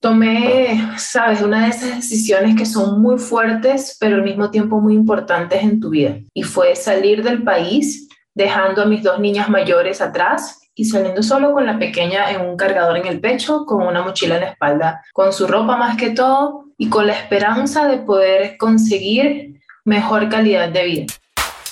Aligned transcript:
tomé, 0.00 0.92
sabes, 0.96 1.42
una 1.42 1.64
de 1.64 1.70
esas 1.70 1.96
decisiones 1.96 2.56
que 2.56 2.66
son 2.66 3.00
muy 3.00 3.18
fuertes, 3.18 3.96
pero 3.98 4.16
al 4.16 4.22
mismo 4.22 4.50
tiempo 4.50 4.80
muy 4.80 4.94
importantes 4.94 5.62
en 5.62 5.80
tu 5.80 5.90
vida. 5.90 6.18
Y 6.34 6.42
fue 6.42 6.74
salir 6.76 7.22
del 7.22 7.42
país, 7.42 8.08
dejando 8.34 8.82
a 8.82 8.86
mis 8.86 9.02
dos 9.02 9.18
niñas 9.18 9.48
mayores 9.48 10.00
atrás 10.00 10.60
y 10.74 10.84
saliendo 10.84 11.22
solo 11.22 11.52
con 11.52 11.66
la 11.66 11.78
pequeña 11.78 12.30
en 12.30 12.40
un 12.40 12.56
cargador 12.56 12.96
en 12.96 13.06
el 13.06 13.20
pecho, 13.20 13.66
con 13.66 13.84
una 13.84 14.02
mochila 14.02 14.36
en 14.36 14.42
la 14.42 14.50
espalda, 14.50 15.02
con 15.12 15.32
su 15.32 15.48
ropa 15.48 15.76
más 15.76 15.96
que 15.96 16.10
todo 16.10 16.66
y 16.78 16.88
con 16.88 17.08
la 17.08 17.14
esperanza 17.14 17.88
de 17.88 17.98
poder 17.98 18.56
conseguir 18.56 19.60
mejor 19.84 20.28
calidad 20.28 20.68
de 20.68 20.84
vida. 20.84 21.06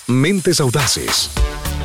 Mentes 0.08 0.60
audaces 0.60 1.30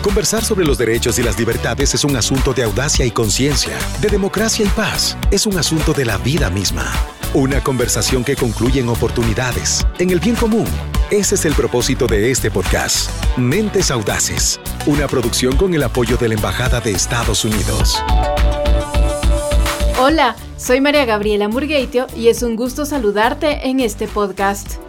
Conversar 0.02 0.44
sobre 0.44 0.66
los 0.66 0.80
derechos 0.80 1.20
y 1.20 1.24
las 1.24 1.38
libertades 1.38 1.94
es 1.94 2.04
un 2.04 2.16
asunto 2.16 2.54
de 2.54 2.64
audacia 2.64 3.06
y 3.06 3.12
conciencia, 3.12 3.78
de 4.02 4.10
democracia 4.10 4.66
y 4.66 4.70
paz. 4.70 5.16
Es 5.30 5.46
un 5.46 5.60
asunto 5.60 5.94
de 5.94 6.06
la 6.06 6.18
vida 6.18 6.50
misma. 6.50 6.92
Una 7.36 7.64
conversación 7.64 8.24
que 8.24 8.36
concluye 8.36 8.80
en 8.80 8.90
oportunidades, 8.90 9.86
en 10.00 10.10
el 10.10 10.20
bien 10.20 10.36
común. 10.36 10.66
Ese 11.12 11.36
es 11.36 11.46
el 11.46 11.54
propósito 11.54 12.08
de 12.08 12.32
este 12.32 12.50
podcast. 12.50 13.12
Mentes 13.38 13.92
Audaces, 13.92 14.60
una 14.88 15.08
producción 15.08 15.56
con 15.56 15.76
el 15.76 15.84
apoyo 15.84 16.18
de 16.18 16.30
la 16.30 16.34
Embajada 16.34 16.82
de 16.82 16.92
Estados 16.92 17.46
Unidos. 17.46 18.02
Hola, 20.00 20.36
soy 20.58 20.82
María 20.82 21.06
Gabriela 21.06 21.48
Murgueitio 21.48 22.08
y 22.16 22.30
es 22.30 22.42
un 22.42 22.56
gusto 22.56 22.86
saludarte 22.86 23.68
en 23.68 23.80
este 23.80 24.08
podcast. 24.08 24.80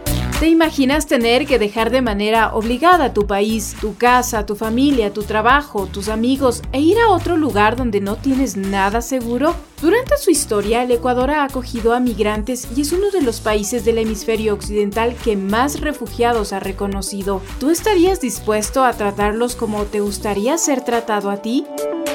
¿Te 0.43 0.49
imaginas 0.49 1.07
tener 1.07 1.47
que 1.47 1.57
dejar 1.57 1.89
de 1.89 2.01
manera 2.01 2.53
obligada 2.53 3.13
tu 3.13 3.25
país, 3.25 3.77
tu 3.79 3.95
casa, 3.95 4.45
tu 4.45 4.57
familia, 4.57 5.13
tu 5.13 5.23
trabajo, 5.23 5.87
tus 5.87 6.09
amigos 6.09 6.61
e 6.73 6.81
ir 6.81 6.99
a 6.99 7.07
otro 7.07 7.37
lugar 7.37 7.77
donde 7.77 8.01
no 8.01 8.17
tienes 8.17 8.57
nada 8.57 9.01
seguro? 9.01 9.55
Durante 9.81 10.17
su 10.17 10.31
historia, 10.31 10.83
el 10.83 10.91
Ecuador 10.91 11.31
ha 11.31 11.45
acogido 11.45 11.93
a 11.93 12.01
migrantes 12.01 12.67
y 12.75 12.81
es 12.81 12.91
uno 12.91 13.09
de 13.09 13.21
los 13.21 13.39
países 13.39 13.85
del 13.85 13.99
hemisferio 13.99 14.53
occidental 14.53 15.15
que 15.15 15.37
más 15.37 15.79
refugiados 15.79 16.51
ha 16.51 16.59
reconocido. 16.59 17.41
¿Tú 17.61 17.69
estarías 17.69 18.19
dispuesto 18.19 18.83
a 18.83 18.91
tratarlos 18.91 19.55
como 19.55 19.85
te 19.85 20.01
gustaría 20.01 20.57
ser 20.57 20.81
tratado 20.81 21.29
a 21.29 21.37
ti? 21.37 21.65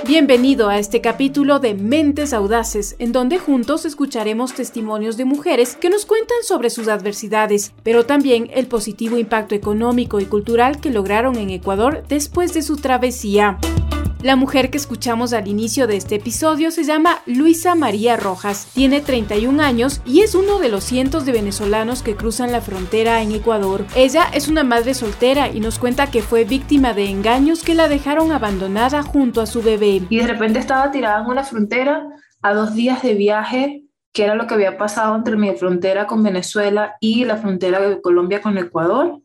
Bienvenido 0.07 0.69
a 0.69 0.79
este 0.79 1.01
capítulo 1.01 1.59
de 1.59 1.75
Mentes 1.75 2.33
Audaces, 2.33 2.97
en 2.99 3.13
donde 3.13 3.39
juntos 3.39 3.85
escucharemos 3.85 4.55
testimonios 4.55 5.17
de 5.17 5.25
mujeres 5.25 5.77
que 5.77 5.91
nos 5.91 6.07
cuentan 6.07 6.39
sobre 6.43 6.71
sus 6.71 6.89
adversidades, 6.89 7.73
pero 7.83 8.07
también 8.07 8.49
el 8.55 8.67
positivo 8.67 9.19
impacto 9.19 9.55
económico 9.55 10.21
y 10.21 10.25
cultural 10.25 10.81
que 10.81 10.91
lograron 10.91 11.37
en 11.37 11.51
Ecuador 11.51 12.05
después 12.09 12.55
de 12.55 12.63
su 12.63 12.77
travesía. 12.77 13.59
La 14.21 14.35
mujer 14.35 14.71
que 14.71 14.79
escuchamos 14.79 15.33
al 15.33 15.47
inicio 15.47 15.87
de 15.87 15.97
este 15.97 16.17
episodio 16.17 16.73
se 16.73 16.83
llama 16.83 17.21
Luisa 17.25 17.77
María 17.77 18.17
Rojas, 18.17 18.67
tiene 18.75 19.01
31 19.01 19.63
años 19.63 20.01
y 20.05 20.23
es 20.23 20.35
uno 20.35 20.59
de 20.59 20.69
los 20.69 20.83
cientos 20.83 21.25
de 21.25 21.31
venezolanos 21.31 22.03
que 22.03 22.17
cruzan 22.17 22.51
la 22.51 22.61
frontera 22.61 23.23
en 23.23 23.31
Ecuador. 23.31 23.85
Ella 23.95 24.25
es 24.35 24.49
una 24.49 24.65
madre 24.65 24.95
soltera 24.95 25.51
y 25.51 25.61
nos 25.61 25.79
cuenta 25.79 26.11
que 26.11 26.21
fue 26.21 26.43
víctima 26.43 26.95
de 26.95 27.09
engaños 27.09 27.63
que 27.63 27.77
la 27.77 27.87
dejaron 27.87 28.33
abandonada 28.33 29.05
junto 29.05 29.41
a 29.41 29.47
su 29.47 29.63
bebé. 29.63 30.03
Y 30.11 30.19
de 30.19 30.27
repente 30.27 30.59
estaba 30.59 30.91
tirada 30.91 31.21
en 31.21 31.27
una 31.27 31.45
frontera 31.45 32.09
a 32.43 32.55
dos 32.55 32.75
días 32.75 33.03
de 33.03 33.15
viaje 33.15 33.85
que 34.13 34.25
era 34.25 34.35
lo 34.35 34.49
que 34.49 34.55
había 34.55 34.77
pasado 34.77 35.15
entre 35.15 35.37
mi 35.37 35.55
frontera 35.55 36.09
con 36.09 36.25
Venezuela 36.25 36.97
y 36.99 37.25
la 37.25 37.37
frontera 37.37 37.79
de 37.79 38.01
Colombia 38.01 38.43
con 38.43 38.59
Ecuador, 38.59 39.21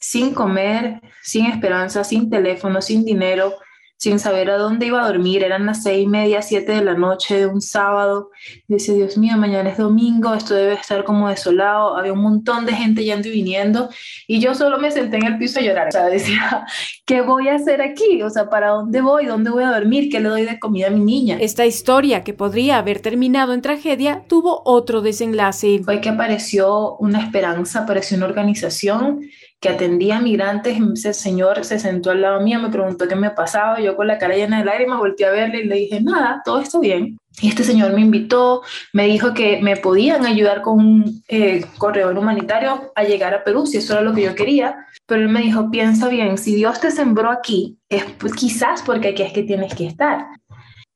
sin 0.00 0.34
comer, 0.34 1.02
sin 1.22 1.46
esperanza, 1.46 2.02
sin 2.02 2.28
teléfono, 2.28 2.82
sin 2.82 3.04
dinero, 3.04 3.54
sin 3.98 4.20
saber 4.20 4.48
a 4.48 4.56
dónde 4.56 4.86
iba 4.86 5.02
a 5.02 5.06
dormir. 5.06 5.42
Eran 5.42 5.66
las 5.66 5.82
seis 5.82 6.04
y 6.04 6.06
media, 6.06 6.40
siete 6.40 6.72
de 6.72 6.82
la 6.82 6.94
noche 6.94 7.40
de 7.40 7.46
un 7.46 7.60
sábado. 7.60 8.30
Y 8.68 8.74
decía, 8.74 8.94
Dios 8.94 9.18
mío, 9.18 9.36
mañana 9.36 9.70
es 9.70 9.76
domingo, 9.76 10.34
esto 10.34 10.54
debe 10.54 10.74
estar 10.74 11.02
como 11.04 11.28
desolado. 11.28 11.96
Había 11.96 12.12
un 12.12 12.22
montón 12.22 12.64
de 12.64 12.72
gente 12.72 13.02
yendo 13.02 13.28
y 13.28 13.32
viniendo. 13.32 13.90
Y 14.28 14.38
yo 14.38 14.54
solo 14.54 14.78
me 14.78 14.92
senté 14.92 15.16
en 15.16 15.26
el 15.26 15.38
piso 15.38 15.58
a 15.58 15.62
llorar. 15.62 15.88
O 15.88 15.90
sea, 15.90 16.06
decía, 16.06 16.64
¿qué 17.06 17.22
voy 17.22 17.48
a 17.48 17.56
hacer 17.56 17.82
aquí? 17.82 18.22
O 18.22 18.30
sea, 18.30 18.48
¿para 18.48 18.68
dónde 18.68 19.00
voy? 19.00 19.26
¿Dónde 19.26 19.50
voy 19.50 19.64
a 19.64 19.72
dormir? 19.72 20.08
¿Qué 20.10 20.20
le 20.20 20.28
doy 20.28 20.44
de 20.44 20.60
comida 20.60 20.86
a 20.86 20.90
mi 20.90 21.00
niña? 21.00 21.36
Esta 21.40 21.66
historia, 21.66 22.22
que 22.22 22.34
podría 22.34 22.78
haber 22.78 23.00
terminado 23.00 23.52
en 23.52 23.62
tragedia, 23.62 24.22
tuvo 24.28 24.62
otro 24.64 25.02
desenlace. 25.02 25.80
Fue 25.84 26.00
que 26.00 26.08
apareció 26.08 26.96
una 26.98 27.20
esperanza, 27.20 27.80
apareció 27.80 28.16
una 28.16 28.26
organización 28.26 29.22
que 29.60 29.68
atendía 29.68 30.18
a 30.18 30.20
migrantes, 30.20 30.78
ese 30.94 31.12
señor 31.12 31.64
se 31.64 31.80
sentó 31.80 32.10
al 32.10 32.22
lado 32.22 32.40
mío, 32.40 32.60
me 32.60 32.70
preguntó 32.70 33.08
qué 33.08 33.16
me 33.16 33.30
pasaba, 33.30 33.80
yo 33.80 33.96
con 33.96 34.06
la 34.06 34.18
cara 34.18 34.36
llena 34.36 34.58
de 34.58 34.64
lágrimas 34.64 34.98
volteé 34.98 35.26
a 35.26 35.32
verle 35.32 35.62
y 35.62 35.64
le 35.64 35.74
dije, 35.74 36.00
nada, 36.00 36.42
todo 36.44 36.60
está 36.60 36.78
bien. 36.78 37.18
Y 37.40 37.48
este 37.48 37.64
señor 37.64 37.92
me 37.92 38.00
invitó, 38.00 38.62
me 38.92 39.06
dijo 39.06 39.34
que 39.34 39.60
me 39.60 39.76
podían 39.76 40.26
ayudar 40.26 40.62
con 40.62 40.78
un 40.78 41.22
eh, 41.28 41.64
corredor 41.78 42.16
humanitario 42.18 42.92
a 42.94 43.02
llegar 43.02 43.34
a 43.34 43.42
Perú, 43.42 43.66
si 43.66 43.78
eso 43.78 43.94
era 43.94 44.02
lo 44.02 44.14
que 44.14 44.22
yo 44.22 44.34
quería, 44.34 44.76
pero 45.06 45.22
él 45.22 45.28
me 45.28 45.40
dijo, 45.40 45.70
piensa 45.70 46.08
bien, 46.08 46.38
si 46.38 46.54
Dios 46.54 46.80
te 46.80 46.90
sembró 46.90 47.30
aquí, 47.30 47.78
es 47.88 48.04
quizás 48.36 48.82
porque 48.82 49.08
aquí 49.08 49.22
es 49.22 49.32
que 49.32 49.42
tienes 49.42 49.74
que 49.74 49.86
estar. 49.86 50.26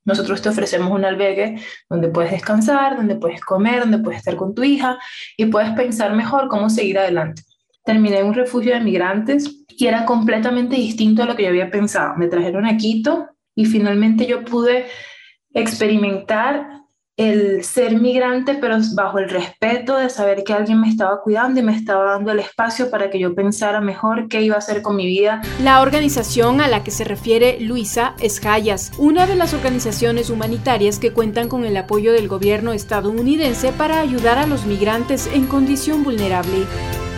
Nosotros 0.04 0.42
te 0.42 0.48
ofrecemos 0.48 0.90
un 0.90 1.04
albergue 1.04 1.60
donde 1.88 2.08
puedes 2.08 2.32
descansar, 2.32 2.96
donde 2.96 3.14
puedes 3.16 3.40
comer, 3.40 3.80
donde 3.80 3.98
puedes 3.98 4.18
estar 4.18 4.36
con 4.36 4.52
tu 4.54 4.64
hija 4.64 4.98
y 5.36 5.46
puedes 5.46 5.70
pensar 5.72 6.12
mejor 6.14 6.48
cómo 6.48 6.70
seguir 6.70 6.98
adelante 6.98 7.42
terminé 7.84 8.18
en 8.18 8.26
un 8.26 8.34
refugio 8.34 8.74
de 8.74 8.80
migrantes 8.80 9.64
y 9.68 9.86
era 9.86 10.04
completamente 10.04 10.76
distinto 10.76 11.22
a 11.22 11.26
lo 11.26 11.36
que 11.36 11.42
yo 11.42 11.48
había 11.48 11.70
pensado. 11.70 12.14
Me 12.16 12.28
trajeron 12.28 12.66
a 12.66 12.76
Quito 12.76 13.28
y 13.54 13.64
finalmente 13.64 14.26
yo 14.26 14.44
pude 14.44 14.86
experimentar 15.52 16.82
el 17.18 17.62
ser 17.62 18.00
migrante, 18.00 18.54
pero 18.54 18.78
bajo 18.94 19.18
el 19.18 19.28
respeto 19.28 19.96
de 19.98 20.08
saber 20.08 20.44
que 20.44 20.54
alguien 20.54 20.80
me 20.80 20.88
estaba 20.88 21.20
cuidando 21.20 21.60
y 21.60 21.62
me 21.62 21.76
estaba 21.76 22.12
dando 22.12 22.32
el 22.32 22.38
espacio 22.38 22.90
para 22.90 23.10
que 23.10 23.18
yo 23.18 23.34
pensara 23.34 23.80
mejor 23.82 24.28
qué 24.28 24.40
iba 24.40 24.54
a 24.54 24.58
hacer 24.58 24.80
con 24.80 24.96
mi 24.96 25.06
vida. 25.06 25.42
La 25.62 25.82
organización 25.82 26.62
a 26.62 26.68
la 26.68 26.82
que 26.82 26.90
se 26.90 27.04
refiere 27.04 27.60
Luisa 27.60 28.14
es 28.20 28.44
Hayas, 28.44 28.92
una 28.96 29.26
de 29.26 29.36
las 29.36 29.52
organizaciones 29.52 30.30
humanitarias 30.30 30.98
que 30.98 31.12
cuentan 31.12 31.48
con 31.48 31.66
el 31.66 31.76
apoyo 31.76 32.12
del 32.12 32.28
gobierno 32.28 32.72
estadounidense 32.72 33.72
para 33.72 34.00
ayudar 34.00 34.38
a 34.38 34.46
los 34.46 34.64
migrantes 34.64 35.28
en 35.34 35.46
condición 35.46 36.04
vulnerable. 36.04 36.66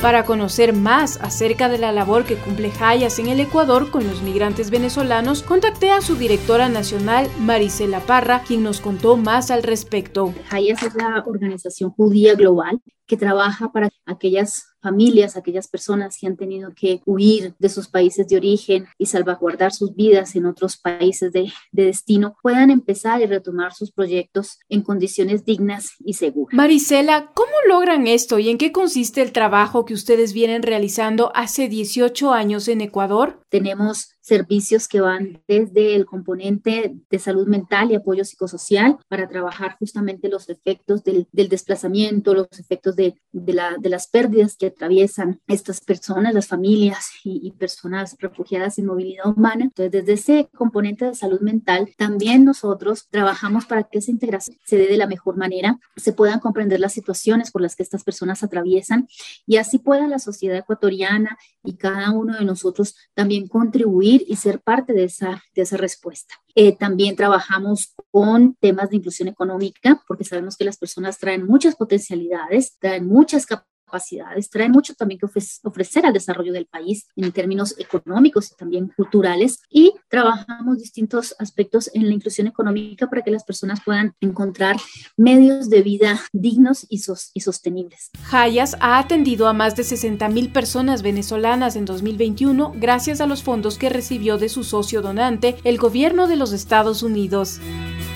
Para 0.04 0.26
conocer 0.26 0.74
más 0.74 1.18
acerca 1.22 1.70
de 1.70 1.78
la 1.78 1.90
labor 1.90 2.26
que 2.26 2.36
cumple 2.36 2.70
Hayas 2.78 3.18
en 3.18 3.28
el 3.28 3.40
Ecuador 3.40 3.90
con 3.90 4.06
los 4.06 4.20
migrantes 4.20 4.68
venezolanos, 4.68 5.42
contacté 5.42 5.92
a 5.92 6.02
su 6.02 6.16
directora 6.16 6.68
nacional, 6.68 7.26
Marisela 7.40 8.00
Parra, 8.00 8.42
quien 8.46 8.62
nos 8.62 8.82
contó 8.82 9.16
más 9.16 9.50
al 9.50 9.62
respecto. 9.62 10.34
Hayas 10.50 10.82
es 10.82 10.94
la 10.94 11.24
organización 11.24 11.90
judía 11.90 12.34
global 12.34 12.82
que 13.06 13.16
trabaja 13.16 13.72
para 13.72 13.88
aquellas 14.04 14.73
familias, 14.84 15.36
aquellas 15.36 15.66
personas 15.66 16.18
que 16.20 16.26
han 16.26 16.36
tenido 16.36 16.72
que 16.76 17.00
huir 17.06 17.54
de 17.58 17.68
sus 17.70 17.88
países 17.88 18.28
de 18.28 18.36
origen 18.36 18.86
y 18.98 19.06
salvaguardar 19.06 19.72
sus 19.72 19.94
vidas 19.94 20.36
en 20.36 20.44
otros 20.44 20.76
países 20.76 21.32
de, 21.32 21.50
de, 21.72 21.84
destino, 21.86 22.36
puedan 22.42 22.70
empezar 22.70 23.22
y 23.22 23.26
retomar 23.26 23.72
sus 23.72 23.90
proyectos 23.90 24.58
en 24.68 24.82
condiciones 24.82 25.44
dignas 25.46 25.92
y 26.04 26.12
seguras. 26.12 26.54
Marisela, 26.54 27.32
¿cómo 27.34 27.52
logran 27.66 28.06
esto 28.06 28.38
y 28.38 28.50
en 28.50 28.58
qué 28.58 28.72
consiste 28.72 29.22
el 29.22 29.32
trabajo 29.32 29.86
que 29.86 29.94
ustedes 29.94 30.34
vienen 30.34 30.62
realizando 30.62 31.32
hace 31.34 31.68
18 31.68 32.32
años 32.32 32.68
en 32.68 32.82
Ecuador? 32.82 33.40
Tenemos 33.48 34.14
servicios 34.24 34.88
que 34.88 35.02
van 35.02 35.42
desde 35.46 35.94
el 35.94 36.06
componente 36.06 36.94
de 37.10 37.18
salud 37.18 37.46
mental 37.46 37.90
y 37.90 37.94
apoyo 37.94 38.24
psicosocial 38.24 38.96
para 39.08 39.28
trabajar 39.28 39.76
justamente 39.78 40.30
los 40.30 40.48
efectos 40.48 41.04
del, 41.04 41.28
del 41.30 41.50
desplazamiento, 41.50 42.32
los 42.32 42.48
efectos 42.58 42.96
de, 42.96 43.14
de, 43.32 43.52
la, 43.52 43.76
de, 43.78 43.90
las 43.90 44.08
pérdidas 44.08 44.56
que 44.56 44.66
atraviesan 44.74 45.40
estas 45.46 45.80
personas, 45.80 46.34
las 46.34 46.48
familias 46.48 47.10
y, 47.24 47.40
y, 47.42 47.52
personas 47.52 48.16
refugiadas 48.18 48.78
en 48.78 48.86
movilidad 48.86 49.26
humana. 49.26 49.64
Entonces, 49.64 49.92
desde 49.92 50.12
ese 50.12 50.48
componente 50.54 51.06
de 51.06 51.14
salud 51.14 51.40
mental, 51.40 51.94
también 51.96 52.44
nosotros 52.44 53.08
trabajamos 53.10 53.66
para 53.66 53.84
que 53.84 53.98
esa 53.98 54.10
integración 54.10 54.56
se 54.64 54.76
dé 54.76 54.86
de 54.86 54.96
la 54.96 55.06
mejor 55.06 55.36
manera, 55.36 55.78
se 55.96 56.12
puedan 56.12 56.40
comprender 56.40 56.80
las 56.80 56.92
situaciones 56.92 57.50
por 57.50 57.62
las 57.62 57.76
que 57.76 57.82
estas 57.82 58.04
personas 58.04 58.42
atraviesan 58.42 59.08
y 59.46 59.56
así 59.56 59.78
pueda 59.78 60.06
la 60.08 60.18
sociedad 60.18 60.56
ecuatoriana 60.56 61.38
y 61.62 61.76
cada 61.76 62.10
uno 62.10 62.36
de 62.36 62.44
nosotros 62.44 62.96
también 63.14 63.48
contribuir 63.48 64.24
y 64.26 64.36
ser 64.36 64.60
parte 64.60 64.92
de 64.92 65.04
esa, 65.04 65.42
de 65.54 65.62
esa 65.62 65.76
respuesta. 65.76 66.34
Eh, 66.54 66.76
también 66.76 67.16
trabajamos 67.16 67.94
con 68.10 68.54
temas 68.54 68.90
de 68.90 68.96
inclusión 68.96 69.28
económica 69.28 70.02
porque 70.06 70.24
sabemos 70.24 70.56
que 70.56 70.64
las 70.64 70.78
personas 70.78 71.18
traen 71.18 71.46
muchas 71.46 71.74
potencialidades, 71.74 72.78
traen 72.78 73.06
muchas 73.06 73.46
capacidades 73.46 73.73
capacidades, 73.94 74.50
trae 74.50 74.68
mucho 74.68 74.94
también 74.94 75.20
que 75.20 75.26
ofrecer 75.62 76.04
al 76.04 76.12
desarrollo 76.12 76.52
del 76.52 76.66
país 76.66 77.06
en 77.14 77.30
términos 77.30 77.76
económicos 77.78 78.50
y 78.50 78.56
también 78.56 78.88
culturales. 78.96 79.60
Y 79.70 79.94
trabajamos 80.08 80.78
distintos 80.78 81.34
aspectos 81.38 81.90
en 81.94 82.08
la 82.08 82.14
inclusión 82.14 82.46
económica 82.48 83.08
para 83.08 83.22
que 83.22 83.30
las 83.30 83.44
personas 83.44 83.80
puedan 83.84 84.14
encontrar 84.20 84.76
medios 85.16 85.70
de 85.70 85.82
vida 85.82 86.20
dignos 86.32 86.86
y, 86.88 87.00
y 87.34 87.40
sostenibles. 87.40 88.10
Hayas 88.32 88.76
ha 88.80 88.98
atendido 88.98 89.46
a 89.46 89.52
más 89.52 89.76
de 89.76 89.84
60 89.84 90.28
mil 90.28 90.50
personas 90.50 91.02
venezolanas 91.02 91.76
en 91.76 91.84
2021 91.84 92.74
gracias 92.76 93.20
a 93.20 93.26
los 93.26 93.42
fondos 93.42 93.78
que 93.78 93.90
recibió 93.90 94.38
de 94.38 94.48
su 94.48 94.64
socio 94.64 95.02
donante, 95.02 95.56
el 95.64 95.78
gobierno 95.78 96.26
de 96.26 96.36
los 96.36 96.52
Estados 96.52 97.02
Unidos. 97.02 97.60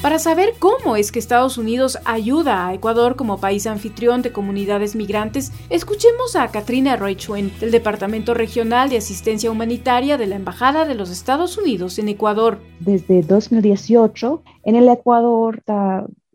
Para 0.03 0.21
saber 0.21 0.55
cómo 0.61 0.95
es 0.95 1.11
que 1.11 1.19
Estados 1.19 1.59
Unidos 1.59 1.99
ayuda 2.05 2.69
a 2.69 2.75
Ecuador 2.75 3.17
como 3.17 3.41
país 3.41 3.67
anfitrión 3.67 4.23
de 4.23 4.31
comunidades 4.31 4.95
migrantes, 4.95 5.51
escuchemos 5.71 6.37
a 6.37 6.47
Katrina 6.53 6.95
Reichwen 6.95 7.51
del 7.59 7.73
Departamento 7.73 8.33
Regional 8.33 8.91
de 8.91 8.99
Asistencia 8.99 9.51
Humanitaria 9.51 10.17
de 10.17 10.29
la 10.29 10.37
Embajada 10.37 10.85
de 10.85 10.95
los 10.95 11.11
Estados 11.11 11.59
Unidos 11.59 11.99
en 11.99 12.09
Ecuador. 12.09 12.61
Desde 12.79 13.23
2018, 13.23 14.41
en 14.63 14.77
el 14.77 14.89
Ecuador 14.89 15.63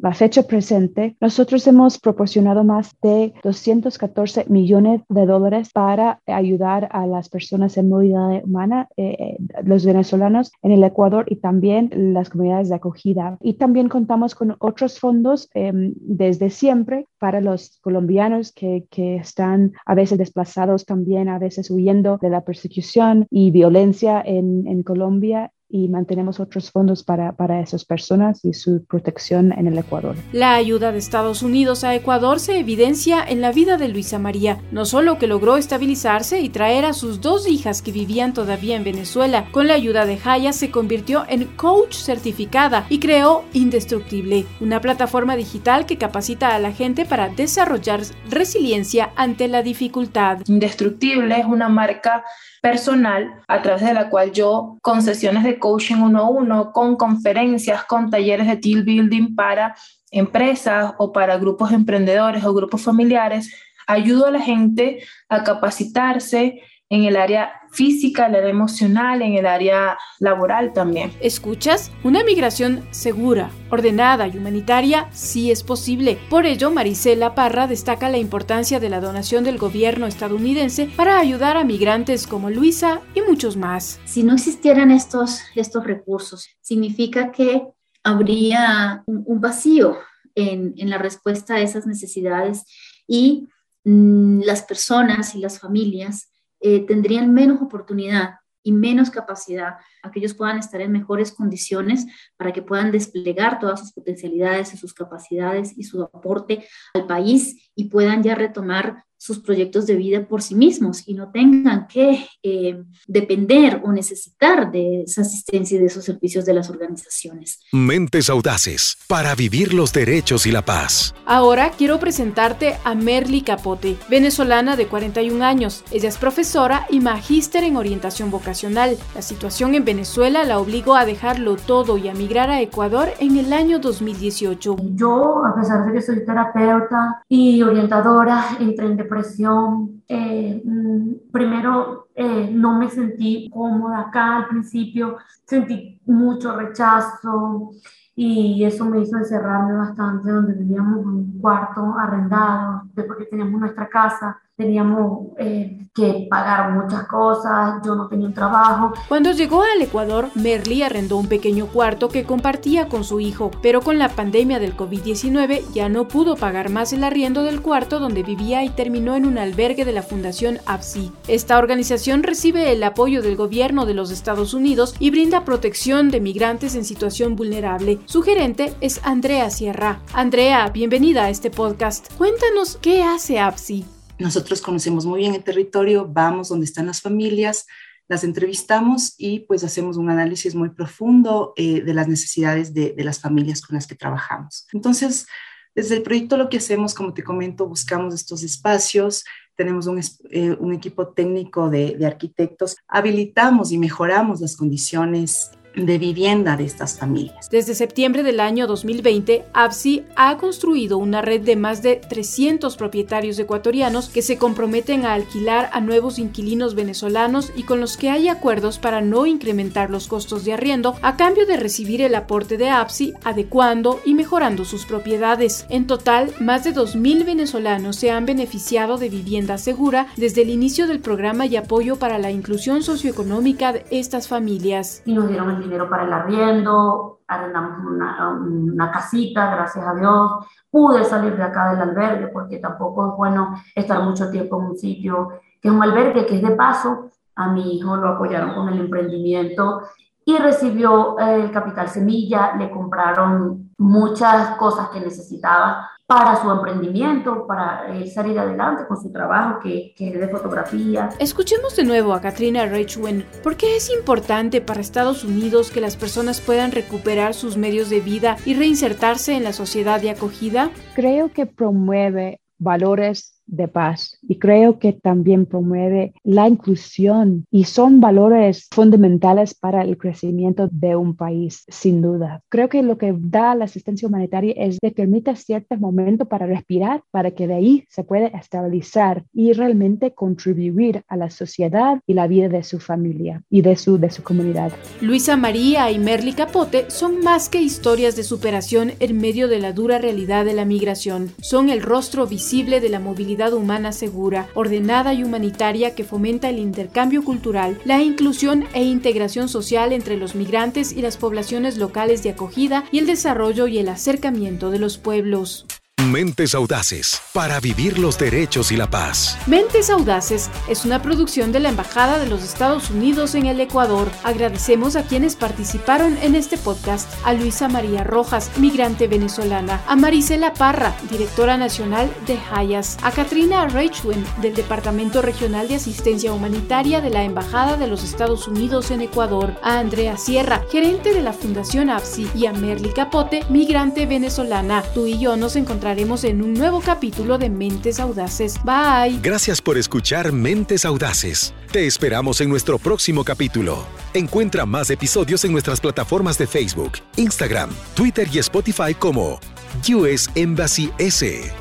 la 0.03 0.13
fecha 0.13 0.43
presente, 0.43 1.15
nosotros 1.21 1.65
hemos 1.65 1.97
proporcionado 1.97 2.65
más 2.65 2.93
de 3.01 3.33
214 3.41 4.47
millones 4.49 5.01
de 5.07 5.25
dólares 5.25 5.69
para 5.73 6.19
ayudar 6.27 6.89
a 6.91 7.07
las 7.07 7.29
personas 7.29 7.77
en 7.77 7.87
movilidad 7.87 8.43
humana, 8.43 8.89
eh, 8.97 9.15
eh, 9.17 9.37
los 9.63 9.85
venezolanos 9.85 10.51
en 10.61 10.71
el 10.71 10.83
Ecuador 10.83 11.23
y 11.29 11.37
también 11.37 11.89
las 12.13 12.29
comunidades 12.29 12.67
de 12.67 12.75
acogida. 12.75 13.37
Y 13.39 13.53
también 13.53 13.87
contamos 13.87 14.35
con 14.35 14.57
otros 14.59 14.99
fondos 14.99 15.49
em, 15.53 15.93
desde 15.95 16.49
siempre 16.49 17.07
para 17.17 17.39
los 17.39 17.79
colombianos 17.81 18.51
que, 18.51 18.83
están 18.93 19.71
a 19.85 19.95
veces 19.95 20.17
desplazados 20.17 20.85
también, 20.85 21.29
a 21.29 21.39
veces 21.39 21.71
huyendo 21.71 22.17
de 22.21 22.29
la 22.29 22.41
persecución 22.41 23.25
y 23.29 23.51
violencia 23.51 24.21
en, 24.25 24.67
en 24.67 24.83
Colombia 24.83 25.51
y 25.73 25.87
mantenemos 25.87 26.39
otros 26.39 26.69
fondos 26.69 27.03
para, 27.03 27.31
para 27.31 27.59
esas 27.59 27.83
personas 27.83 28.45
y 28.45 28.53
su 28.53 28.85
protección 28.85 29.51
en 29.53 29.65
el 29.65 29.75
Ecuador. 29.75 30.15
La 30.31 30.53
ayuda 30.53 30.91
de 30.91 30.99
Estados 30.99 31.41
Unidos 31.41 31.83
a 31.83 31.95
Ecuador 31.95 32.39
se 32.39 32.59
evidencia 32.59 33.23
en 33.27 33.41
la 33.41 33.51
vida 33.51 33.77
de 33.77 33.87
Luisa 33.87 34.19
María, 34.19 34.59
no 34.71 34.85
solo 34.85 35.17
que 35.17 35.25
logró 35.25 35.57
estabilizarse 35.57 36.41
y 36.41 36.49
traer 36.49 36.85
a 36.85 36.93
sus 36.93 37.21
dos 37.21 37.49
hijas 37.49 37.81
que 37.81 37.91
vivían 37.91 38.35
todavía 38.35 38.75
en 38.75 38.83
Venezuela, 38.83 39.47
con 39.51 39.67
la 39.67 39.73
ayuda 39.73 40.05
de 40.05 40.17
Jaya 40.17 40.53
se 40.53 40.69
convirtió 40.69 41.25
en 41.27 41.45
coach 41.45 41.95
certificada 41.95 42.85
y 42.89 42.99
creó 42.99 43.43
Indestructible, 43.53 44.45
una 44.61 44.79
plataforma 44.79 45.35
digital 45.35 45.87
que 45.87 45.97
capacita 45.97 46.53
a 46.53 46.59
la 46.59 46.71
gente 46.71 47.03
para 47.03 47.29
desarrollar 47.29 48.01
resiliencia 48.29 49.11
ante 49.15 49.47
la 49.47 49.63
dificultad. 49.63 50.37
Indestructible 50.45 51.39
es 51.39 51.45
una 51.47 51.67
marca 51.67 52.23
personal 52.61 53.41
a 53.47 53.61
través 53.61 53.83
de 53.83 53.93
la 53.93 54.09
cual 54.09 54.31
yo 54.31 54.77
con 54.81 55.01
sesiones 55.01 55.43
de 55.43 55.59
coaching 55.63 56.01
uno 56.01 56.19
a 56.19 56.29
uno, 56.29 56.73
con 56.73 56.97
conferencias, 56.97 57.85
con 57.85 58.09
talleres 58.09 58.47
de 58.47 58.57
team 58.57 58.83
building 58.83 59.33
para 59.33 59.73
empresas 60.11 60.93
o 60.97 61.13
para 61.13 61.37
grupos 61.37 61.71
emprendedores 61.71 62.43
o 62.43 62.53
grupos 62.53 62.81
familiares, 62.81 63.49
ayudo 63.87 64.25
a 64.25 64.31
la 64.31 64.41
gente 64.41 64.99
a 65.29 65.41
capacitarse 65.45 66.61
en 66.93 67.05
el 67.05 67.15
área 67.15 67.51
física, 67.71 68.27
en 68.27 68.35
el 68.35 68.41
área 68.41 68.49
emocional, 68.51 69.23
en 69.23 69.33
el 69.33 69.47
área 69.47 69.97
laboral 70.19 70.73
también. 70.73 71.11
¿Escuchas? 71.21 71.91
Una 72.03 72.23
migración 72.23 72.83
segura, 72.91 73.49
ordenada 73.71 74.27
y 74.27 74.37
humanitaria 74.37 75.07
sí 75.11 75.49
es 75.49 75.63
posible. 75.63 76.19
Por 76.29 76.45
ello, 76.45 76.69
Marisela 76.69 77.33
Parra 77.33 77.65
destaca 77.65 78.09
la 78.09 78.19
importancia 78.19 78.79
de 78.79 78.89
la 78.89 79.01
donación 79.01 79.43
del 79.43 79.57
gobierno 79.57 80.05
estadounidense 80.05 80.87
para 80.95 81.17
ayudar 81.17 81.57
a 81.57 81.63
migrantes 81.63 82.27
como 82.27 82.51
Luisa 82.51 83.01
y 83.15 83.21
muchos 83.21 83.57
más. 83.57 83.99
Si 84.05 84.21
no 84.21 84.35
existieran 84.35 84.91
estos, 84.91 85.41
estos 85.55 85.83
recursos, 85.83 86.47
significa 86.61 87.31
que 87.31 87.63
habría 88.03 89.01
un, 89.07 89.41
vacío 89.41 89.97
en, 90.35 90.75
en 90.77 90.91
la 90.91 90.99
respuesta 90.99 91.55
a 91.55 91.61
esas 91.61 91.87
necesidades 91.87 92.65
y 93.07 93.47
mm, 93.83 94.41
las 94.41 94.61
personas 94.61 95.33
y 95.33 95.39
las 95.39 95.59
familias 95.59 96.29
eh, 96.63 96.85
tendrían 96.87 97.33
menos 97.33 97.61
oportunidad 97.61 98.35
y 98.63 98.71
menos 98.71 99.09
capacidad 99.09 99.75
a 100.01 100.09
que 100.09 100.19
ellos 100.19 100.33
puedan 100.33 100.57
estar 100.57 100.79
en 100.79 100.93
mejores 100.93 101.33
condiciones 101.33 102.07
para 102.37 102.53
que 102.53 102.61
puedan 102.61 102.91
desplegar 102.91 103.59
todas 103.59 103.81
sus 103.81 103.91
potencialidades 103.91 104.73
y 104.73 104.77
sus 104.77 104.93
capacidades 104.93 105.77
y 105.77 105.83
su 105.83 106.01
aporte 106.01 106.65
al 106.93 107.05
país 107.05 107.69
y 107.75 107.89
puedan 107.89 108.23
ya 108.23 108.35
retomar 108.35 109.03
sus 109.23 109.39
proyectos 109.39 109.87
de 109.87 109.95
vida 109.95 110.27
por 110.27 110.41
sí 110.41 110.53
mismos 110.53 111.07
y 111.07 111.13
no 111.13 111.31
tengan 111.31 111.87
que 111.87 112.27
eh, 112.43 112.83
depender 113.07 113.81
o 113.85 113.93
necesitar 113.93 114.69
de 114.69 115.03
esa 115.03 115.21
asistencia 115.21 115.77
y 115.77 115.79
de 115.79 115.85
esos 115.85 116.03
servicios 116.03 116.43
de 116.45 116.53
las 116.53 116.69
organizaciones. 116.69 117.61
Mentes 117.71 118.29
audaces 118.29 118.97
para 119.07 119.33
vivir 119.33 119.73
los 119.73 119.93
derechos 119.93 120.45
y 120.45 120.51
la 120.51 120.65
paz. 120.65 121.15
Ahora 121.25 121.71
quiero 121.71 122.01
presentarte 122.01 122.75
a 122.83 122.95
Merly 122.95 123.43
Capote, 123.43 123.95
venezolana 124.09 124.75
de 124.75 124.87
41 124.87 125.41
años. 125.45 125.85
Ella 125.91 126.09
es 126.09 126.17
profesora 126.17 126.85
y 126.89 126.99
magíster 126.99 127.63
en 127.63 127.77
orientación 127.77 128.29
vocacional. 128.29 128.97
La 129.15 129.21
situación 129.21 129.73
en 129.73 129.85
Venezuela 129.85 130.43
la 130.43 130.59
obligó 130.59 130.97
a 130.97 131.05
dejarlo 131.05 131.55
todo 131.55 131.97
y 131.97 132.09
a 132.09 132.13
migrar 132.13 132.49
a 132.49 132.59
Ecuador 132.59 133.07
en 133.19 133.37
el 133.37 133.53
año 133.53 133.79
2018. 133.79 134.75
Yo, 134.95 135.45
a 135.45 135.55
pesar 135.55 135.85
de 135.85 135.93
que 135.93 136.01
soy 136.01 136.25
terapeuta 136.25 137.23
y 137.29 137.61
orientadora, 137.61 138.57
entré 138.59 138.87
en 138.87 138.97
depresión. 139.13 140.03
Eh, 140.07 140.61
mm, 140.63 141.31
primero, 141.31 142.07
eh, 142.15 142.49
no 142.53 142.77
me 142.77 142.89
sentí 142.89 143.49
cómoda 143.51 144.01
acá 144.01 144.37
al 144.37 144.47
principio, 144.47 145.17
sentí 145.45 145.99
mucho 146.05 146.55
rechazo 146.55 147.71
y 148.15 148.63
eso 148.63 148.85
me 148.85 149.01
hizo 149.01 149.17
encerrarme 149.17 149.73
bastante 149.73 150.29
donde 150.29 150.53
vivíamos 150.53 150.99
en 150.99 151.07
un 151.07 151.39
cuarto 151.39 151.95
arrendado, 151.97 152.83
porque 153.07 153.25
teníamos 153.25 153.59
nuestra 153.59 153.89
casa 153.89 154.39
teníamos 154.55 155.29
eh, 155.39 155.79
que 155.95 156.27
pagar 156.29 156.71
muchas 156.71 157.07
cosas, 157.07 157.81
yo 157.85 157.95
no 157.95 158.07
tenía 158.07 158.27
un 158.27 158.33
trabajo. 158.33 158.93
Cuando 159.07 159.31
llegó 159.31 159.63
al 159.63 159.81
Ecuador, 159.81 160.29
Merly 160.35 160.83
arrendó 160.83 161.17
un 161.17 161.27
pequeño 161.27 161.67
cuarto 161.67 162.09
que 162.09 162.23
compartía 162.23 162.87
con 162.87 163.03
su 163.03 163.19
hijo, 163.19 163.51
pero 163.61 163.81
con 163.81 163.97
la 163.97 164.09
pandemia 164.09 164.59
del 164.59 164.75
COVID-19 164.75 165.63
ya 165.73 165.89
no 165.89 166.07
pudo 166.07 166.35
pagar 166.35 166.69
más 166.69 166.93
el 166.93 167.03
arriendo 167.03 167.43
del 167.43 167.61
cuarto 167.61 167.99
donde 167.99 168.23
vivía 168.23 168.63
y 168.63 168.69
terminó 168.69 169.15
en 169.15 169.25
un 169.25 169.37
albergue 169.37 169.85
de 169.85 169.91
la 169.91 170.03
Fundación 170.03 170.59
APSI. 170.65 171.11
Esta 171.27 171.57
organización 171.57 172.23
recibe 172.23 172.71
el 172.71 172.83
apoyo 172.83 173.21
del 173.21 173.35
gobierno 173.35 173.85
de 173.85 173.93
los 173.93 174.11
Estados 174.11 174.53
Unidos 174.53 174.95
y 174.99 175.09
brinda 175.09 175.45
protección 175.45 176.09
de 176.09 176.21
migrantes 176.21 176.75
en 176.75 176.85
situación 176.85 177.35
vulnerable. 177.35 177.99
Su 178.05 178.21
gerente 178.21 178.73
es 178.81 179.01
Andrea 179.03 179.49
Sierra. 179.49 179.99
Andrea, 180.13 180.69
bienvenida 180.69 181.25
a 181.25 181.29
este 181.29 181.49
podcast. 181.49 182.11
Cuéntanos 182.17 182.77
qué 182.81 183.03
hace 183.03 183.39
APSI. 183.39 183.92
Nosotros 184.19 184.61
conocemos 184.61 185.05
muy 185.05 185.19
bien 185.19 185.33
el 185.33 185.43
territorio, 185.43 186.07
vamos 186.07 186.49
donde 186.49 186.65
están 186.65 186.85
las 186.85 187.01
familias, 187.01 187.65
las 188.07 188.23
entrevistamos 188.23 189.15
y 189.17 189.41
pues 189.41 189.63
hacemos 189.63 189.97
un 189.97 190.09
análisis 190.09 190.55
muy 190.55 190.69
profundo 190.69 191.53
eh, 191.55 191.81
de 191.81 191.93
las 191.93 192.07
necesidades 192.07 192.73
de, 192.73 192.93
las 192.97 193.19
familias 193.19 193.61
con 193.61 193.75
las 193.75 193.87
que 193.87 193.95
trabajamos. 193.95 194.67
Entonces, 194.73 195.25
desde 195.73 195.95
el 195.95 196.03
proyecto 196.03 196.37
lo 196.37 196.49
que 196.49 196.57
hacemos, 196.57 196.93
como 196.93 197.13
te 197.13 197.23
comento, 197.23 197.67
buscamos 197.67 198.13
estos 198.13 198.43
espacios, 198.43 199.23
tenemos 199.55 199.87
un, 199.87 199.99
eh, 199.99 200.57
equipo 200.73 201.07
técnico 201.09 201.69
de, 201.69 201.95
de 201.97 202.05
arquitectos, 202.05 202.77
habilitamos 202.87 203.71
y 203.71 203.77
mejoramos 203.77 204.41
las 204.41 204.55
condiciones 204.55 205.51
de 205.75 205.97
vivienda 205.97 206.57
de 206.57 206.65
estas 206.65 206.97
familias. 206.97 207.49
Desde 207.49 207.75
septiembre 207.75 208.23
del 208.23 208.39
año 208.39 208.67
2020, 208.67 209.45
APSI 209.53 210.03
ha 210.15 210.37
construido 210.37 210.97
una 210.97 211.21
red 211.21 211.41
de 211.41 211.55
más 211.55 211.81
de 211.81 211.95
300 211.95 212.75
propietarios 212.77 213.39
ecuatorianos 213.39 214.09
que 214.09 214.21
se 214.21 214.37
comprometen 214.37 215.05
a 215.05 215.13
alquilar 215.13 215.69
a 215.73 215.81
nuevos 215.81 216.19
inquilinos 216.19 216.75
venezolanos 216.75 217.51
y 217.55 217.63
con 217.63 217.79
los 217.79 217.97
que 217.97 218.09
hay 218.09 218.27
acuerdos 218.27 218.79
para 218.79 219.01
no 219.01 219.25
incrementar 219.25 219.89
los 219.89 220.07
costos 220.07 220.45
de 220.45 220.53
arriendo 220.53 220.95
a 221.01 221.17
cambio 221.17 221.45
de 221.45 221.57
recibir 221.57 222.01
el 222.01 222.15
aporte 222.15 222.57
de 222.57 222.69
APSI 222.69 223.13
adecuando 223.23 223.99
y 224.05 224.13
mejorando 224.13 224.65
sus 224.65 224.85
propiedades. 224.85 225.65
En 225.69 225.87
total, 225.87 226.31
más 226.39 226.63
de 226.63 226.73
2.000 226.73 227.25
venezolanos 227.25 227.95
se 227.95 228.11
han 228.11 228.25
beneficiado 228.25 228.97
de 228.97 229.09
vivienda 229.09 229.57
segura 229.57 230.07
desde 230.17 230.41
el 230.43 230.49
inicio 230.49 230.87
del 230.87 230.99
programa 230.99 231.45
y 231.45 231.55
apoyo 231.55 231.97
para 231.97 232.19
la 232.19 232.31
inclusión 232.31 232.83
socioeconómica 232.83 233.73
de 233.73 233.85
estas 233.89 234.27
familias. 234.27 235.01
Y 235.05 235.13
nos 235.13 235.29
dieron 235.29 235.62
dinero 235.63 235.89
para 235.89 236.03
el 236.03 236.13
arriendo, 236.13 237.19
arrendamos 237.27 237.85
una, 237.85 238.29
una, 238.29 238.91
casita, 238.91 239.55
gracias 239.55 239.85
a 239.85 239.95
Dios. 239.95 240.31
Pude 240.69 241.03
salir 241.03 241.35
de 241.35 241.43
acá 241.43 241.71
del 241.71 241.81
albergue 241.81 242.27
porque 242.27 242.59
tampoco 242.59 243.11
es 243.11 243.17
bueno 243.17 243.55
estar 243.75 244.01
mucho 244.03 244.29
tiempo 244.29 244.59
en 244.59 244.67
un 244.67 244.77
sitio 244.77 245.29
que 245.61 245.69
es 245.69 245.73
un 245.73 245.81
albergue 245.81 246.25
que 246.25 246.35
es 246.35 246.41
de 246.41 246.55
paso. 246.55 247.09
A 247.35 247.51
mi 247.51 247.77
hijo 247.77 247.95
lo 247.95 248.09
apoyaron 248.09 248.53
con 248.53 248.69
el 248.69 248.79
emprendimiento 248.79 249.81
y 250.25 250.37
recibió 250.37 251.17
el 251.17 251.51
capital 251.51 251.87
semilla, 251.89 252.55
le 252.55 252.69
compraron 252.69 253.62
muchas 253.77 254.57
cosas 254.57 254.89
que 254.89 254.99
necesitaba 254.99 255.89
para 256.05 256.41
su 256.41 256.51
emprendimiento, 256.51 257.47
para 257.47 257.87
salir 258.13 258.37
adelante 258.37 258.85
con 258.87 259.01
su 259.01 259.11
trabajo 259.11 259.59
que, 259.59 259.93
que, 259.97 260.09
es 260.09 260.19
de 260.19 260.27
fotografía. 260.27 261.09
Escuchemos 261.19 261.75
de 261.75 261.85
nuevo 261.85 262.13
a 262.13 262.21
Katrina 262.21 262.65
Reichwen. 262.65 263.25
¿Por 263.41 263.55
qué 263.55 263.77
es 263.77 263.89
importante 263.89 264.61
para 264.61 264.81
Estados 264.81 265.23
Unidos 265.23 265.71
que 265.71 265.81
las 265.81 265.95
personas 265.95 266.41
puedan 266.41 266.71
recuperar 266.71 267.33
sus 267.33 267.57
medios 267.57 267.89
de 267.89 268.01
vida 268.01 268.35
y 268.45 268.53
reinsertarse 268.53 269.35
en 269.35 269.43
la 269.43 269.53
sociedad 269.53 270.01
de 270.01 270.11
acogida? 270.11 270.69
Creo 270.93 271.31
que 271.31 271.45
promueve 271.45 272.41
valores 272.59 273.32
de 273.45 273.67
paz 273.67 274.17
y 274.27 274.37
creo 274.39 274.79
que 274.79 274.93
también 274.93 275.45
promueve 275.45 276.13
la 276.23 276.47
inclusión 276.47 277.45
y 277.51 277.65
son 277.65 277.99
valores 277.99 278.67
fundamentales 278.71 279.53
para 279.53 279.81
el 279.81 279.97
crecimiento 279.97 280.69
de 280.71 280.95
un 280.95 281.15
país, 281.15 281.63
sin 281.67 282.01
duda. 282.01 282.41
Creo 282.49 282.69
que 282.69 282.81
lo 282.83 282.97
que 282.97 283.13
da 283.17 283.55
la 283.55 283.65
asistencia 283.65 284.07
humanitaria 284.07 284.53
es 284.57 284.77
que 284.79 284.91
permite 284.91 285.35
cierto 285.35 285.75
momento 285.77 286.25
para 286.25 286.45
respirar, 286.45 287.03
para 287.11 287.31
que 287.31 287.47
de 287.47 287.55
ahí 287.55 287.85
se 287.89 288.03
pueda 288.03 288.27
estabilizar 288.27 289.23
y 289.33 289.53
realmente 289.53 290.13
contribuir 290.13 291.03
a 291.07 291.17
la 291.17 291.29
sociedad 291.29 291.99
y 292.07 292.13
la 292.13 292.27
vida 292.27 292.49
de 292.49 292.63
su 292.63 292.79
familia 292.79 293.43
y 293.49 293.61
de 293.61 293.75
su, 293.75 293.97
de 293.97 294.09
su 294.09 294.23
comunidad. 294.23 294.71
Luisa 295.01 295.37
María 295.37 295.91
y 295.91 295.99
Merly 295.99 296.33
Capote 296.33 296.89
son 296.89 297.19
más 297.19 297.49
que 297.49 297.61
historias 297.61 298.15
de 298.15 298.23
superación 298.23 298.91
en 298.99 299.17
medio 299.19 299.47
de 299.47 299.59
la 299.59 299.73
dura 299.73 299.97
realidad 299.97 300.45
de 300.45 300.53
la 300.53 300.65
migración. 300.65 301.31
Son 301.41 301.69
el 301.69 301.81
rostro 301.81 302.27
visible 302.27 302.79
de 302.79 302.89
la 302.89 302.99
movilidad 302.99 303.32
humana 303.53 303.91
segura, 303.91 304.47
ordenada 304.53 305.13
y 305.13 305.23
humanitaria 305.23 305.95
que 305.95 306.03
fomenta 306.03 306.49
el 306.49 306.59
intercambio 306.59 307.23
cultural, 307.23 307.79
la 307.85 308.01
inclusión 308.01 308.65
e 308.73 308.83
integración 308.83 309.49
social 309.49 309.91
entre 309.91 310.17
los 310.17 310.35
migrantes 310.35 310.91
y 310.91 311.01
las 311.01 311.17
poblaciones 311.17 311.77
locales 311.77 312.23
de 312.23 312.29
acogida 312.29 312.83
y 312.91 312.99
el 312.99 313.05
desarrollo 313.05 313.67
y 313.67 313.79
el 313.79 313.89
acercamiento 313.89 314.69
de 314.69 314.79
los 314.79 314.97
pueblos. 314.97 315.65
Mentes 316.01 316.53
Audaces, 316.53 317.21
para 317.33 317.59
vivir 317.59 317.97
los 317.97 318.17
derechos 318.17 318.71
y 318.71 318.77
la 318.77 318.89
paz. 318.89 319.37
Mentes 319.47 319.89
Audaces 319.89 320.49
es 320.67 320.85
una 320.85 321.01
producción 321.01 321.51
de 321.51 321.59
la 321.59 321.69
Embajada 321.69 322.19
de 322.19 322.27
los 322.27 322.43
Estados 322.43 322.89
Unidos 322.89 323.35
en 323.35 323.45
el 323.45 323.59
Ecuador. 323.59 324.11
Agradecemos 324.23 324.95
a 324.95 325.03
quienes 325.03 325.35
participaron 325.35 326.17
en 326.21 326.35
este 326.35 326.57
podcast, 326.57 327.09
a 327.23 327.33
Luisa 327.33 327.67
María 327.67 328.03
Rojas, 328.03 328.51
migrante 328.57 329.07
venezolana, 329.07 329.81
a 329.87 329.95
Marisela 329.95 330.53
Parra, 330.53 330.95
directora 331.09 331.57
nacional 331.57 332.11
de 332.27 332.39
Hayas, 332.51 332.97
a 333.01 333.11
Katrina 333.11 333.67
Reichwen, 333.67 334.25
del 334.41 334.53
Departamento 334.53 335.21
Regional 335.21 335.67
de 335.67 335.75
Asistencia 335.75 336.33
Humanitaria 336.33 337.01
de 337.01 337.11
la 337.11 337.23
Embajada 337.23 337.77
de 337.77 337.87
los 337.87 338.03
Estados 338.03 338.47
Unidos 338.47 338.91
en 338.91 339.01
Ecuador, 339.01 339.55
a 339.63 339.79
Andrea 339.79 340.17
Sierra, 340.17 340.63
gerente 340.71 341.13
de 341.13 341.21
la 341.21 341.33
Fundación 341.33 341.89
APSI, 341.89 342.29
y 342.35 342.45
a 342.45 342.53
Merly 342.53 342.93
Capote, 342.93 343.43
migrante 343.49 344.05
venezolana. 344.05 344.83
Tú 344.93 345.05
y 345.07 345.17
yo 345.17 345.37
nos 345.37 345.55
encontramos 345.55 345.82
en 345.85 346.41
un 346.41 346.53
nuevo 346.53 346.79
capítulo 346.79 347.37
de 347.37 347.49
Mentes 347.49 347.99
Audaces. 347.99 348.55
Bye. 348.63 349.19
Gracias 349.21 349.61
por 349.61 349.77
escuchar 349.77 350.31
Mentes 350.31 350.85
Audaces. 350.85 351.53
Te 351.73 351.85
esperamos 351.85 352.39
en 352.39 352.49
nuestro 352.49 352.77
próximo 352.77 353.25
capítulo. 353.25 353.85
Encuentra 354.13 354.65
más 354.65 354.89
episodios 354.89 355.43
en 355.43 355.51
nuestras 355.51 355.81
plataformas 355.81 356.37
de 356.37 356.47
Facebook, 356.47 356.93
Instagram, 357.17 357.69
Twitter 357.95 358.29
y 358.31 358.39
Spotify 358.39 358.93
como 358.97 359.41
US 359.89 360.29
Embassy 360.35 360.89
S. 360.99 361.51